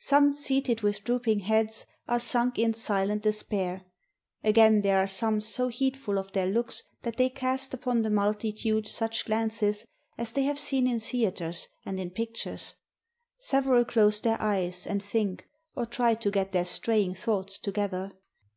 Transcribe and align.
Some, 0.00 0.32
seated 0.32 0.80
with 0.80 1.04
drooping 1.04 1.38
heads, 1.38 1.86
are 2.08 2.18
sunk 2.18 2.58
in 2.58 2.74
silent 2.74 3.22
despair; 3.22 3.82
again, 4.42 4.80
there 4.80 4.98
are 4.98 5.06
some 5.06 5.40
so 5.40 5.68
heed 5.68 5.96
ful 5.96 6.18
of 6.18 6.32
their 6.32 6.46
looks 6.48 6.82
that 7.02 7.16
they 7.16 7.28
cast 7.30 7.72
upon 7.72 8.02
the 8.02 8.10
multitude 8.10 8.88
such 8.88 9.26
glances 9.26 9.84
as 10.18 10.32
they 10.32 10.42
have 10.42 10.58
seen 10.58 10.88
in 10.88 10.98
theaters, 10.98 11.68
and 11.86 12.00
in 12.00 12.10
pictures. 12.10 12.74
Several 13.38 13.84
close 13.84 14.18
their 14.20 14.42
eyes, 14.42 14.84
and 14.84 15.00
think, 15.00 15.46
or 15.76 15.86
try 15.86 16.16
to 16.16 16.28
get 16.32 16.50
their 16.50 16.64
strajdng 16.64 17.16
thoughts 17.16 17.56
together. 17.56 18.10